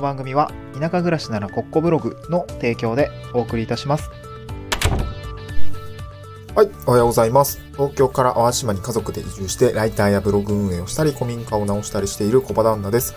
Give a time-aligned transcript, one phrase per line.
[0.00, 4.10] の番組は田舎暮らしならコッコブログの提供でお送りいたします。
[6.56, 7.60] はい、おはようございます。
[7.74, 13.14] 東京から淡島に家族で移住して、ライターやブログ運営をしたり、古民家を直したりしている小場旦那です。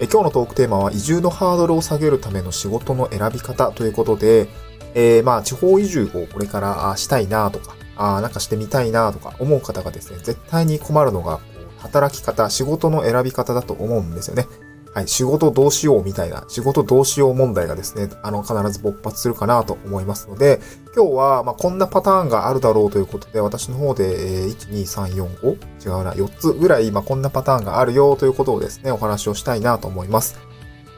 [0.00, 4.48] え今日のトークテーマは、移住のハードルを下げるための仕事の選び方ということで、
[4.94, 11.38] えーまあ、地方移住をこれからしたいなとか、あなんかしてみたいなとか思う方がですね、絶対に困るのが、
[11.78, 14.48] 働き方、仕事の選び方だと思うんですよね。
[14.94, 20.60] はい、仕事どうしようみたいな、仕事どうしよう問題がですね、あの、必ず勃発するかなと思いますので、
[20.94, 25.98] 今日は、ま、こんなパターンがあるだろうということで、私の方で、え1、2、3、4、5?
[25.98, 30.38] 違うな、4つぐらい、ま、こんなパターンがあるよということをですね、お話をしたいなと思います。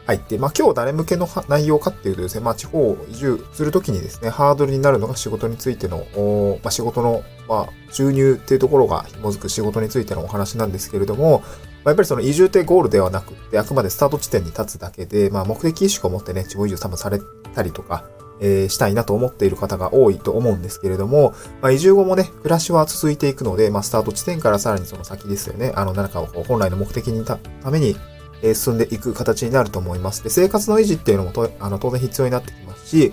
[0.06, 0.20] はい。
[0.28, 11.42] で、まあ、今日誰向けの内容かっていうとですね、まあ、地方移住するときにですね、ハードルになるのが仕事についての、おまあ、仕事の、まあ、収入っていうところが紐づく仕事についてのお話なんですけれども、
[11.84, 17.20] まあ、やっぱりその移住ってゴールではなくて、あくまでスタート地点に立つだけで、まあ、目的意識を持ってね、地方移住多分され
[17.54, 18.08] たりとか、
[18.40, 25.72] えーしたいなと思っている方が多いと思うんですけれども、まあ、移住後もね、暮らしは続いていくので、まあ、スタート地点からさらにその先ですよね。
[25.76, 27.96] あの、何かを本来の目的にたために、
[28.42, 30.24] えー進んでいく形になると思います。
[30.24, 33.12] で、生活の維持っていうのもとあの当然必要になってきますし、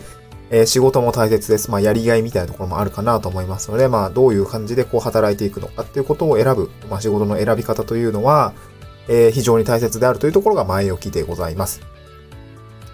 [0.51, 1.71] えー仕事も大切です。
[1.71, 8.53] まあ、やりがいみたいなところもあるかなと思いますので、まあ、どういう感じでこう働いていくのかっていうことを選ぶ、まあ、仕事の選び方というのは、
[9.07, 11.81] えー非常に大切であるというところが前置きでございます。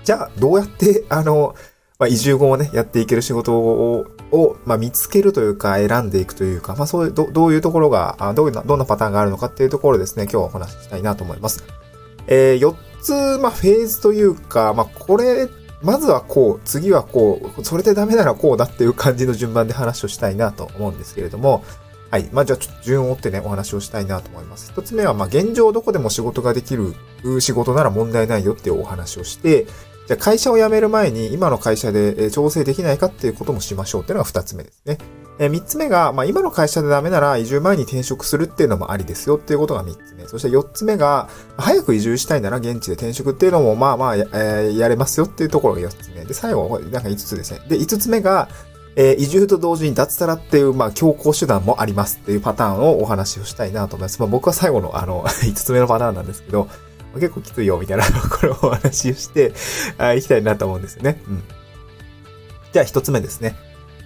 [0.03, 1.55] じゃあ、どうやって、あの、
[1.99, 11.63] まあ、移住後もね、やっていける仕事を、をまあ、見つけるというか、選んでいくというか、まあ、そういう、どどういうところが、あどういう、どんなパターンがあるのかっていうところですね、今日はお話ししたいなと思います。
[12.27, 15.47] えー、4つ、まあ、フェーズというか、まあ、これ、
[15.81, 21.63] まずはこう、次はこう、それでダメならこうだっていう感じの順番で話をしたいなと思うんですけれども、
[22.09, 22.29] はい。
[22.31, 24.71] まあ、じゃあ、ちょっと順を追ってね、お話をしたいなと思います。
[24.71, 26.95] 一つ目は、ま、現状どこでも仕事ができる
[27.41, 29.67] 仕事なら問題ないよっていうお話をして、
[30.07, 34.97] じゃあ、会社を辞める前に、今の会社で調整できないかっていうこともしましょうっていうのが二つ目ですね。
[35.39, 40.27] え三つ目が、まあ、今の会社でダメなら移住前に転職するっていうのもありですよっていうことが三つ目。
[40.27, 46.23] そして四つ目が、早く移住したいなら現地で転職っていうのも、まあまあ、やえーやれますよっていうところが四つ目。
[46.23, 47.59] で、最後、なんか五つですね。
[47.67, 48.47] で、五つ目が、
[48.95, 54.19] えー移住と同時に脱サラっていう、まあ、強行手段もありますっていうパターンをお話をしたいなと思います。
[54.19, 56.67] まあ、僕は最後の、あの、 五つ目のパターンなんですけど、
[57.17, 59.53] 結構きついよ、みたいなところをお話をして、
[59.97, 61.21] あいきたいなと思うんですよね。
[61.27, 61.43] うん。
[62.71, 63.55] じゃあ一つ目ですね。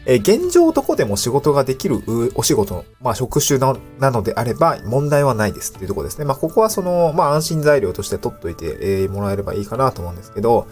[0.05, 2.01] え現状どこでも仕事ができる
[2.33, 6.25] お仕事の、まあ職種ななのであれば問題はないですっていうところですね。
[6.25, 10.67] まあここはその、まあ安心材料として取っといて、えーもらえればいいかなと思うんですけど、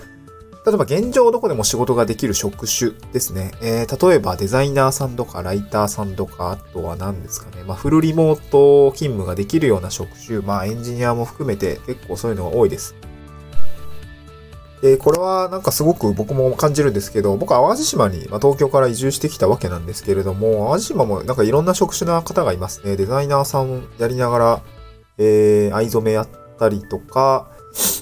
[0.66, 3.52] 例えば現状どこでも仕事ができる職種ですね。
[3.62, 7.64] えー例えばデザイナーさんとかライターさんとか、あとは何ですかね。
[7.64, 12.96] まあフルリモート勤務ができるような職種、まあエンジニアも含めて結構そういうのが多いです。
[14.82, 22.96] で、これはなんかすごく僕も感じるんですけど、僕は淡路島に、まあ、東京から移住してきたわけなんですけれども、淡路島もなんかいろんな職種の方がいますね。
[22.96, 24.62] デザイナーさんやりながら、
[25.18, 27.52] えー、藍染めやったりとか、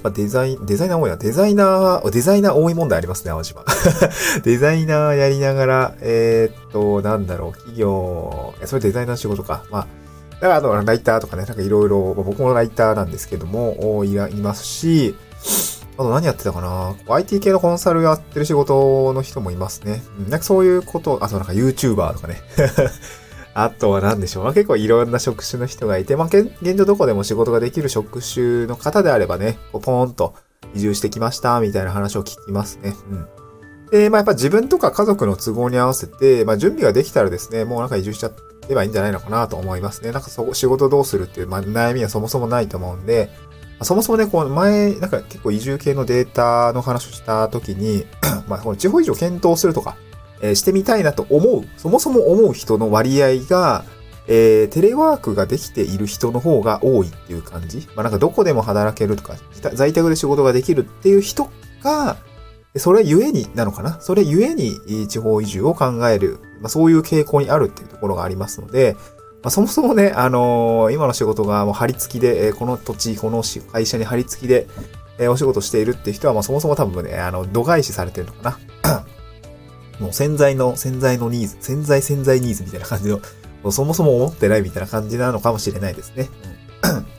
[0.03, 1.17] まあ、デザイン、デザイナー多いな。
[1.17, 3.65] デザイナー、デザイナー多い問題ありますね、淡路島。
[4.43, 9.63] デザイナーやりながら、えーっと、なんだろう、企業、えそれデザイナーの仕事か。
[9.71, 9.87] まあ、
[10.35, 15.15] だからあと、ライターとかね、なんかいろいろ、僕もライターなんですけども、おいらいますし、
[15.97, 20.03] あと何やってたかな ?IT 系のコンサルやってる仕事の人もいますね。
[20.29, 22.41] なんかそういうこと、あとなんか YouTuber とかね。
[23.59, 24.43] あとは何でしょう。
[24.43, 30.35] まあ、結構いろんな職種の人がいて、まあ、現状どこでも仕事ができる職種の方であればね、こうポーンと
[30.75, 32.93] 移住してきました、みたいな話を聞きますね。
[33.09, 33.27] うん。
[33.89, 38.31] で、まあ、やっぱ自分とか家族の都合に合わせて、まあ、準備ができたらですね、もうなんか移住しちゃ
[38.69, 40.11] えばいいんじゃないのかなと思いますね。
[40.11, 43.31] なんかそこ、仕事どうするっていう、まあ、悩みはそもそもないと思うんで、
[43.81, 48.05] そもそもね、こう、前、なんか結構移住系のデータの話をしたときに、
[48.47, 49.97] まあ、この地方移住を検討するとか、
[50.41, 53.85] えーしてみたいなと思う、そもそも思う人の割合が、
[54.27, 57.87] えーテレワークができている人の方が多いっていう感じ。
[57.95, 59.35] まあ、なんかどこでも働けるとか、
[59.73, 61.49] 在宅で仕事ができるっていう人
[61.83, 62.17] が、
[62.75, 63.99] それゆえになのかな？
[64.01, 68.95] それゆえに地方移住を考える、まあ、そういう傾向にあるっていうところがありますので、
[69.41, 73.41] まあ、そもそもね、あのー今の仕事がもう張り付きで、えこの土地、この
[73.71, 74.67] 会社に張り付きで、
[75.17, 79.05] えお仕事しているっていう人は、まあ、そもそも多分ね、あの、度外視されてるのかな？
[79.99, 83.17] もう潜在の、潜在のニーズ、潜在潜在ニーズみたいな感じの、
[83.63, 86.29] もうそもそも思ってないみたいな感じなのかもしれないですね。
[86.83, 87.17] うん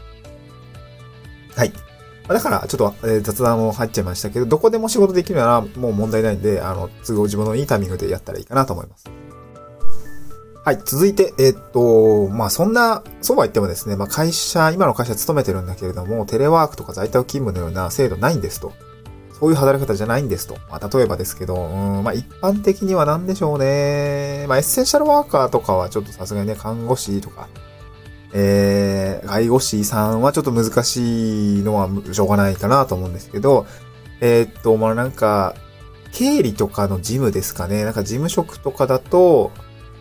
[1.59, 1.73] はい。
[1.73, 1.81] ま
[2.29, 9.07] あだから、ちょっと、えー雑談も入っちゃいましたけど、どこでも仕事できるならもう問題ないんで、あの、都合自分のいいタイミングでやったらいいかなと思います。
[10.65, 18.73] はい、続いて、えーっと、まあそんな、そうは言ってもですね、まあ会社、今の会社勤めてるんだけれども、テレワークとか在宅勤務のような制度ないんですと。
[19.39, 20.57] そういう働き方じゃないんですと。
[20.71, 24.47] まあ、例えばですけど、うん、まあ、一般的には何でしょうね。
[24.49, 27.49] まあ、エッセンシャルワーカーとかはちょっとさすがにね、看護師とか、
[28.33, 33.67] えー、介護士さんはちょっと難しいのはしょうがないかなと思うんですけど、
[34.21, 35.55] えー、っと、まあ、なんか、
[36.11, 37.85] 経理とかの事務ですかね。
[37.85, 39.53] なんか事務職とかだと、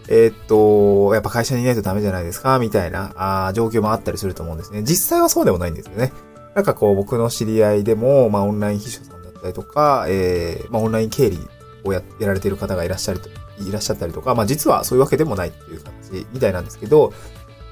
[0.08, 3.14] えー、っと、やっぱ会社にいないとダメじゃないですかみたいな、
[3.48, 4.82] あ状況もあったりすると思うんですね。
[4.82, 6.14] 実際はそうでもないんですよね。
[6.56, 11.40] なんかこう、僕の知り合いでも、まあ、オンライン秘書さんたりとか、えー、まあ、オンライン経理
[11.84, 13.30] をややられている方がいらっしゃると、
[13.60, 17.14] いらっしゃったりとか、まあ、実はそういうわけでもないっていう感じみたいなんですけど、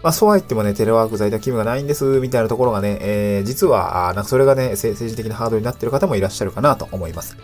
[0.03, 7.37] まあ、そうは言ってもね、テレワーク在宅勤務がないんです、みたいなところがね、えー、実は、あなんかそれがね、政治的なハードルになっている方もいらっしゃるかなと思います。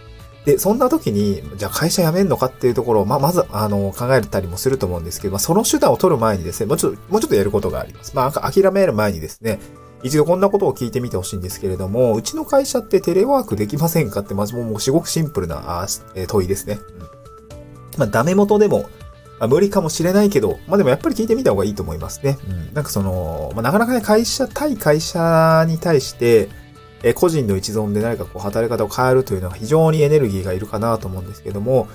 [0.45, 8.15] で、そんな時に、じゃあ会社辞めんのかっていうところを、まあ、まず、あの、考えたりもすると思うんですけど、まあ、その手段を取る前にですね、もうちょっと、もうちょっとやることがあります。
[8.15, 9.59] まあ、諦める前にですね、
[10.03, 15.85] 一度こんなことを聞いてみてほしいんですけれども、うちの会社ってテレワークできませんかって、まずもうすごくシンプルな
[16.27, 16.79] 問いですね。
[17.93, 18.89] うん、まあ、ダメ元でも、
[19.39, 22.37] まあ、無理かもしれないけど、まあでもやっぱり聞いてみた方がいいと思いますね。
[22.47, 22.73] うん。
[22.73, 26.49] なんかその、まあなかなかね、会社対会社に対して、
[27.03, 31.87] え個人の一存で何かこう働き方を変えるというのは非常にエネルギーがいるかなと思うんですけども、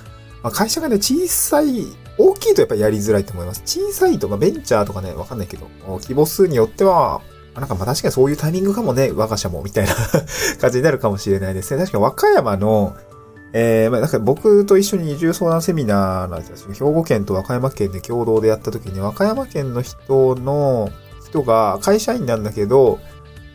[0.43, 1.87] まあ、会社がね、小さい、
[2.19, 3.63] 大きいとやっぱりやりづらいと思います。
[3.65, 7.21] 小さいとかベンチャーとかね、わかんないけど、規模数によっては、
[7.61, 9.95] なんかまあ確かにそういうタイミングかもね、我が社もみたいな
[10.61, 11.81] 感じになるかもしれないですね。
[11.81, 12.95] 確かに和歌山の、
[13.53, 16.73] えー、まあ、なんか僕と一緒に移住相談セミナーなんですよ。
[16.73, 20.91] 兵庫県と和歌山県で共同でやった時に、和歌山県の人の、
[21.27, 22.99] 人が会社員なんだけど、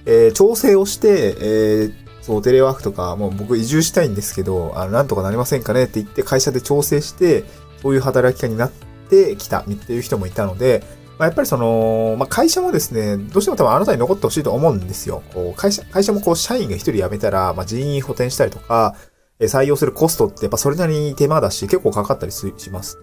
[0.05, 7.43] えー、調整をして、えー、そう、テレワークとか、もう僕移住したいんですけど、あの、なんとかなりませんかねって言って会社で調整して、
[7.81, 8.71] そういう働き方になっ
[9.09, 10.83] てきたっていう人もいたので、
[11.21, 15.21] まあ、やっぱりその、まあ、会社もですね、どうしても多分あなたに残ってほしいと思うんですよ。
[15.35, 18.95] こう会社、会社もこう社員が一人辞めたら、まあ、人員補填したりとか、
[19.39, 22.97] え採用するコストってやっぱそれなりに手間だし、結構かかったりします。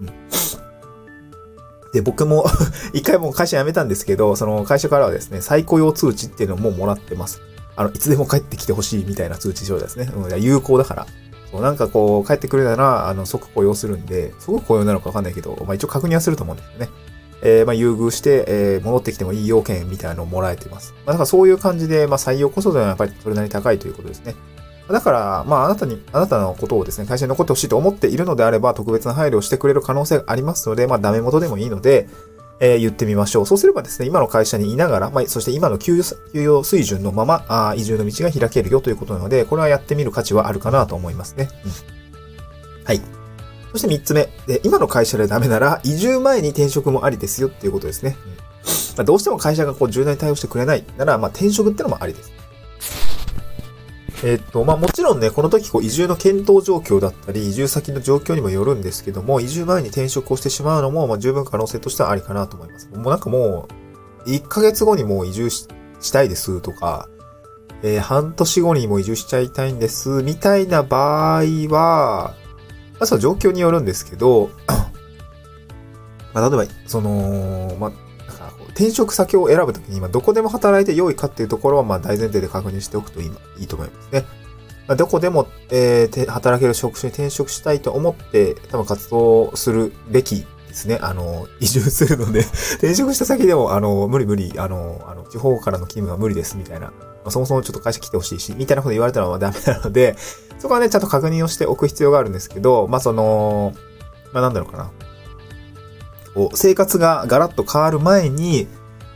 [0.00, 0.06] うん。
[1.92, 2.46] で、僕も
[2.94, 7.40] 一回も会社辞めたんですけど、その会社からはですね、再雇用通知っていうのもうもらってます。
[7.74, 10.08] あの、いつでも帰ってきてほしいみたいな通知書ですね。
[10.14, 11.06] うん、有効だから。
[11.50, 16.88] そうなんかこう、帰ってくれたら、あの、即雇用するんで、即雇用なのかわかんないけど、まあ一応確認はすると思うんですよね。
[17.42, 20.94] えー、まあ優遇して、えー、戻ってきてもいい要件みたいなのをもらえています。
[21.04, 24.34] まあだからそういう感じで、まあ採用コストではやっぱりそれなりに高いということですね。
[24.88, 32.08] だから、まあ、あなたに、あなたのことをですね、会社に残ってほしいと思っているのであれば、特別な配慮をしてくれる可能性がありますので、まあ、ダメ元でもいいので、
[32.60, 33.46] えー、言ってみましょう。
[33.46, 41.48] そうすればですね、今の会社にいながら、まあ、そして今の給与水準のまま、あ移住の道が開けるよということなので、これはやってみる価値はあるかなと思いますね。
[41.64, 43.15] うん、はい。
[43.76, 48.16] そして三つ目で、今の会社でダメなら、移住前に転職もありですよっていうことですね。
[48.24, 48.46] うん
[48.96, 52.32] まあ、どうしても会社がこう柔軟に対応してくれないなら、まあ、転職ってのもありです。
[54.24, 62.88] えっと、まあもちろんね、この時こう移住の検討状況だったり、移住先の状況にもよるんですけども、移住前に転職をしてしまうのも、まあ十分可能性としてはありかなと思います。
[62.94, 63.68] もうなんかも
[64.24, 65.68] う、1ヶ月後にもう移住し
[66.10, 67.10] たいですとか、
[67.82, 72.34] えー、半年後にも移住しちゃいたいんです、みたいな場合は、
[72.98, 74.50] まずは状況によるんですけど、
[76.32, 77.92] まあ例えば、その、まあ、
[78.70, 84.24] 転職先を選ぶときに今どこでも働いて良いかっていうところはまあ大前提で確認しておくといいいいと思いますね。
[84.86, 90.98] まあ、どこでも、えー、働ける職種に転職したいと思って多分活動するべきですね。
[91.00, 92.40] あの、移住するので
[92.74, 96.92] 転職した先でも、あの、無理無理、あの、あの、地方からの勤務は無理ですみたいな。
[97.26, 100.16] ま、そもそもちょっと会社来てほしいし、みたいなこと言われたらダメなので、
[100.58, 103.74] そこはね、ちゃんと確認をしておく必要があるんですけど、まあ、その、
[104.32, 104.90] まあ、なんだろうかな。
[106.34, 108.68] こう、生活がガラッと変わる前に、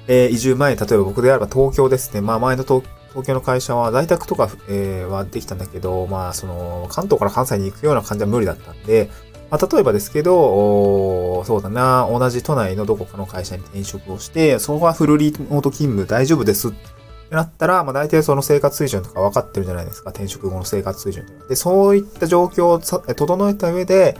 [0.09, 2.21] えー、移住前、例えば僕であれば東京ですね。
[2.21, 9.11] まあ前の東東京の会社は在宅とか、えー、はできたんだけど、まあその、関東から関西に行くような感じは無理だったんで、
[9.51, 17.00] まあ、例えばですけど、そうだな、同じ都内のどこかの会社に転職をして、そこはフルリモート勤務大丈夫ですって
[17.31, 21.49] なったら、まあ大体その生活水準とか分かってるじゃないですか、転職後の生活水準とか。
[21.49, 22.79] で、そういった状況を
[23.15, 24.17] 整えた上で、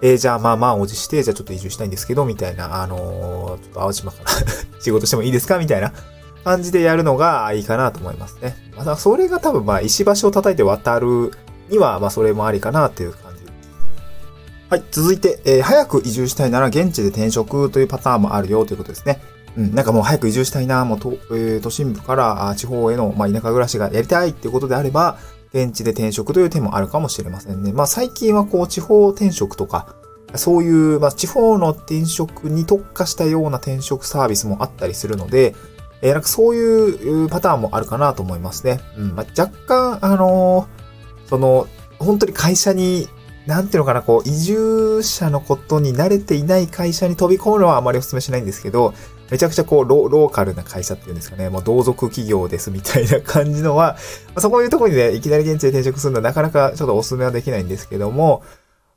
[0.00, 4.30] えー、じゃあまあまあおじして、じゃあちょっと移住したいんですけど、みたいな、あのー、ちょっと淡島から
[4.80, 5.58] 仕事してもいいですか？
[5.58, 5.92] みたいな
[6.44, 8.56] 感じでやるのがいいかなと思いますね。
[8.76, 11.30] まあ、それが多分まあ石橋を叩いて渡る
[11.68, 13.52] には、まあそれもありかなっていう感じです。
[14.70, 19.20] はい、続いて、えー、早く移住したいなら現地で転職というパターンもあるよということですね。
[19.56, 25.18] うん、なんかもう早く移住したいな、もうと、えー、都心部から地方への、まあ、田舎暮らしがやりたいっていうことであれば、
[25.52, 27.72] 現地で転職という手もあるかもしれませんね。
[27.72, 29.94] まあ最近はこう地方転職とか、
[30.34, 35.54] そういう、まあ地方の転職に特化したような転職サービスもあったりするので、
[36.00, 38.80] えー、なんかそういうパターンもあるかなと思いますね。
[38.96, 39.14] うん。
[39.14, 41.66] まあ、若干、あのー、その、
[41.98, 43.08] 本当に会社に、
[43.46, 48.94] なんていうのかな、こう、移住者のことに慣れていない会社に飛び込むのはあまりお勧めしないんですけど、
[49.32, 53.96] めちゃくちゃこうロ、ローカルな会社っていうんですかね、もう同族企業ですみたいな感じのは
[54.34, 58.42] ま、そういうとこにね、いきなり現地で転職するのはなかなかちょっとお勧めはできないんですけども、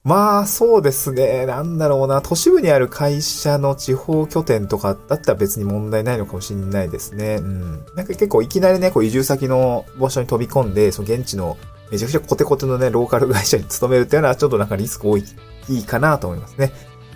[0.03, 1.45] まあ、そうですね。
[1.47, 2.21] なんだろうな。
[2.21, 7.37] 都市部にある会社の地方拠点とかだったら別に問題ないのかもしれないですね。
[7.37, 7.71] うん。
[7.95, 11.57] なんか結構いきなりね、こう移住先の場所に飛び込んで、その現地の
[11.91, 15.23] めちゃくちゃコテコテのね、ローカル会社に勤めるっていうのはちょっとなんかリスク多い、
[15.69, 16.71] いいかなと思いますね。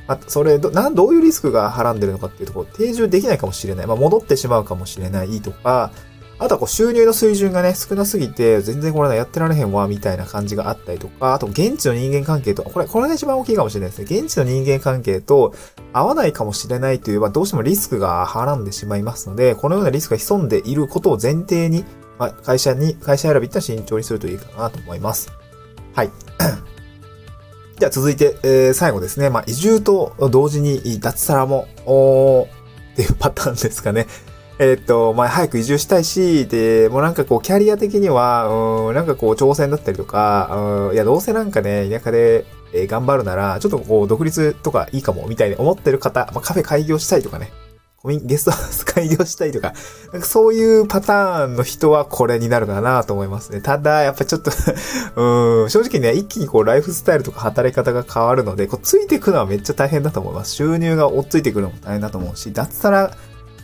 [0.09, 3.85] まあ、それど、なん、どういうリスクがはらんでるのかっていうところ、定住できないかもしれない。
[3.85, 5.91] まあ、戻ってしまうかもしれないとか、
[6.39, 14.19] あとはこう収入の水準がね、少なすぎて、全然これやってられへんわ、みたいな感じがあったりとか、あと現地の人間関係と、これ、これが一番大きいかもしれないですね。
[14.19, 15.53] 現地の人間関係と
[15.93, 21.85] 合わないかもしれないという、まあ、どうしてもリスクがはらんでしまいますので、このようなリスクが潜んでいることを前提に、
[22.17, 25.31] まあ、会社に、会社選びって慎重にするといいかなと思います。
[25.93, 26.11] はい。
[27.79, 29.29] じゃあ続いて、えー、最後ですね。
[29.29, 34.05] まあ、移住と同時に脱サラも、おっていうパターンですかね。
[34.59, 42.43] えー、っと、まあ、早く移住したいし、で、もうなんかこう、キャリア的には、うん、なんかこう、挑戦だったりとか、うん、いや、どうせなんかね、田舎で、
[42.73, 47.53] えー、頑張るなら、ちょっとこう、独立とかいいかも、みたいに思ってる方、まあ、カフェ開業したいとかね、
[48.05, 49.73] ゲストハウス開業したいとか、
[50.13, 53.61] なんかそういうパターンの人はこれになるかなと思いますね。
[53.61, 54.51] ただ、やっぱちょっと
[55.15, 60.53] うん、正直ね、一気にこう、ライフスタイルとか働き方が変わるので、こう、ついていくのはめっちゃ大変だと思います。
[60.53, 63.11] 収入が追っついてくるのも大変だと思うし、脱サラ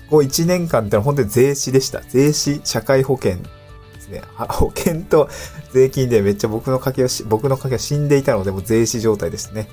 [0.10, 2.02] こう1年間ってのは本当に税資でした。
[2.10, 4.22] 税資、社会保険ですね。
[4.38, 5.30] 保険と
[5.74, 9.70] 税金でめっちゃ僕の家計は、僕の家計は死んでいたので、もう税資状態でしたね。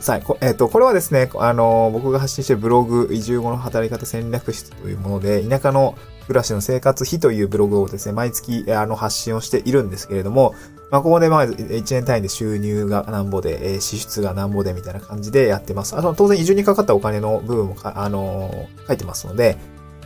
[0.00, 5.96] さあ、えっ、ー、と、これはですね、あの、僕が発信しているブログ、移住後の働き方戦略室というもので、田舎の
[6.26, 10.54] 暮らしの生活費というブログをですね、毎月、あの、発信をしているんですけれども、
[10.90, 15.96] まあ、ここでまず1年単位で収入がなんぼで、えー、支出がなんぼでみたいな感じでやってます。
[15.96, 19.56] あと、当然移住にかかったお金の部分もあの、書いてますので、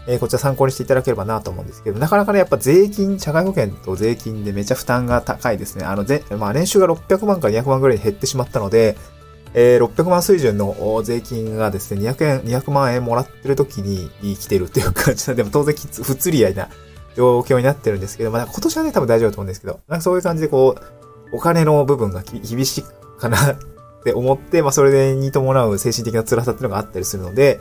[0.07, 5.85] えー、こちら参考にしていただければなと思うんですけど、なかなかね、やっぱ税金、社会保険と税金でめちゃ負担が高いですね。
[5.85, 8.97] あの、ぜ、まあ、年収が600万から200万ぐらいに減ってしまったので、
[9.59, 16.69] えー、600万水準の税金がですね、200円、200万円もらってる時に生きてるっていう感じなんで、も当然きつ、不釣り合いな
[17.17, 22.85] 状況になってるんですけど、まあ、今年はね、多分大丈夫だと思うんですけど、なんかそういう感じでこう、お金の部分が厳しい
[23.19, 23.57] かなっ
[24.05, 27.59] て思って、まあ、それに伴う精神的な辛さっていうのがあったりするので、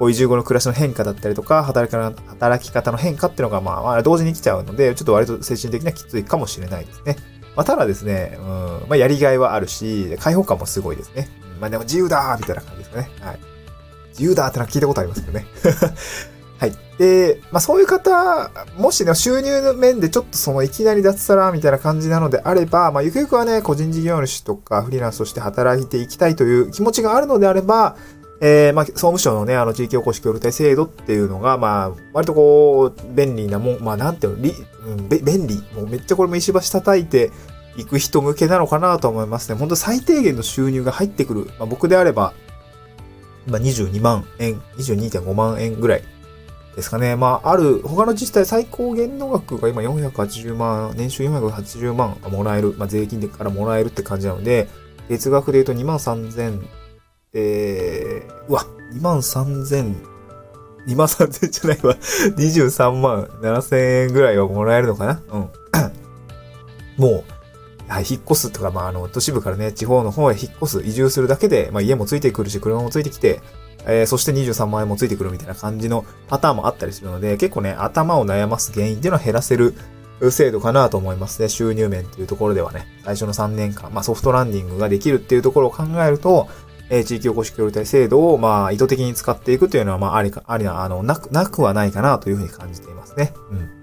[0.00, 7.16] こう移住後の暮らしの変化だったりとか、働き方働き方の変化っていうのが、まあ、まあ、同時に来ちゃうので、ちょっと割と精神的にはきついかもしれないですね。
[7.56, 11.28] まあ、ただですね、うん、まあ、やりがいはあるし、開放感もすごいですね。
[11.60, 13.10] まあ、でも自由だーみたいな感じですかね。
[13.20, 13.38] はい。
[14.10, 15.46] 自由だーってのは聞いたことありますけどね。
[16.58, 16.72] はい。
[16.98, 27.96] で、まあそういう方、もしね、収入の面でちょっとそのいきなり脱サラみたいな感じなのであれば、まあゆくゆくはね、個人事業主とかフリーランスとして働いていきたいという気持ちがあるのであれば、
[28.40, 34.54] えー、まあ、総務省のね、あの、地域おこし協力隊制度っていうのが、まあ、割とこう、便利なもん、まあ、なんていうの、り、
[34.86, 35.56] うん、べ、便利。
[35.74, 37.30] もうめっちゃこれも石橋叩いて
[37.76, 39.58] いく人向けなのかなと思いますね。
[39.58, 41.44] 本当最低限の収入が入ってくる。
[41.58, 42.34] まあ、僕であれば、
[43.46, 46.02] まあ、22万円、22.5万円ぐらい
[46.74, 47.16] ですかね。
[47.16, 54.68] まあ、ある、他の自治体最高限度額が今480万、年収480万もらえる、まあ、税金でからもらえるって感じなので、
[55.08, 56.66] 月額で言うと2万3000
[57.38, 59.94] えー、うわ、2万3000、
[60.86, 61.94] 2万3000じゃないわ。
[62.36, 65.22] 23万7000円ぐらいはもらえるのかな？
[65.32, 65.50] うん。
[66.96, 67.24] もう、
[67.88, 73.42] はい、引っ越すとか、まあ、あの、都市部からね、地方の方へ引っ越す、移住するだけで、まあ、家もついてくるし、車もついてきて、
[73.86, 79.74] えー、そして23万円もついてくるみたいな感じのパターンもあったりするので、結構ね、頭を悩ます原因っていうのは減らせる
[80.30, 81.48] 制度かなと思いますね。
[81.48, 86.48] 収入面っていうところではね、最初の3年間、まあソフトランディングができるっていうところを考えると、
[86.90, 93.32] えー、地域おこし協力隊制度を、まあ、意図的に使っていくというのは、まあ、ありか、ありな、あの、なく、なくはないかなというふうに感じていますね。
[93.50, 93.76] うん。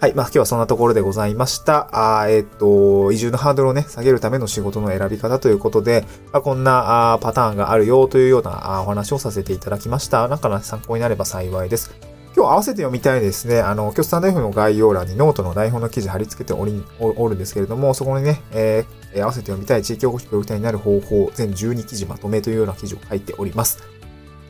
[0.00, 0.14] はい。
[0.14, 1.88] まあ、今日はそんなところでございました。
[2.20, 10.28] あえっ、と、移住のハードルをね、下げるための仕事の選び方ということで、まあ、こんなあパターンがあるよというようなあお話をさせていただきました。
[10.28, 12.07] なんかの参考になれば幸いです。
[12.38, 13.58] 今日合わせて読みたいですね。
[13.58, 23.82] あの、今日スタンド F の概要欄にノートの台本の記事貼り付けており、おるんですけれども、そこにね、えー、合わせて読みたい地域おこし協力隊になる方法、全12記事まとめというような記事を書いております。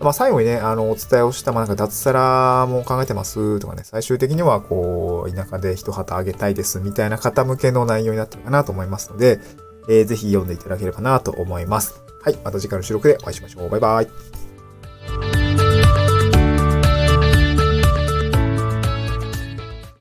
[0.01, 9.41] まあ、最後にね、あの、お伝えをした、まあ、なんか脱サラも考えてますとかね、最終的には、こう、田舎で一旗あげたいです、みたいな方向けの内容になってるかなと思いますので、
[9.89, 12.03] えー、ぜひ読んでいただければなと思います。
[12.21, 12.37] はい。
[12.45, 13.71] また次回の収録でお会いしましょう。
[13.71, 14.38] バイバイ。